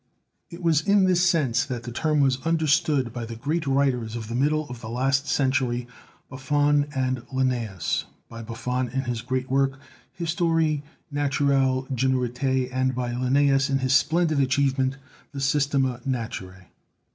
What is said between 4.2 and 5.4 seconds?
the middle of the last